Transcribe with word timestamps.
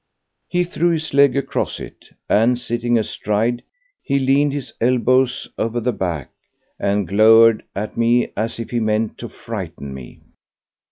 He 0.49 0.63
threw 0.63 0.89
his 0.89 1.13
leg 1.13 1.37
across 1.37 1.79
it, 1.79 2.05
and, 2.27 2.57
sitting 2.57 2.97
astride, 2.97 3.61
he 4.01 4.17
leaned 4.17 4.51
his 4.51 4.73
elbows 4.81 5.47
over 5.59 5.79
the 5.79 5.91
back 5.93 6.31
and 6.79 7.07
glowered 7.07 7.61
at 7.75 7.97
me 7.97 8.31
as 8.35 8.57
if 8.57 8.71
he 8.71 8.79
meant 8.79 9.19
to 9.19 9.29
frighten 9.29 9.93
me. 9.93 10.21